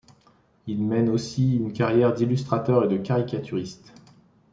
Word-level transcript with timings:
Il 0.65 0.81
mène 0.81 1.09
aussi 1.09 1.57
une 1.57 1.71
carrière 1.73 2.15
d’illustrateur 2.15 2.85
et 2.85 2.87
de 2.87 2.97
caricaturiste. 2.97 3.93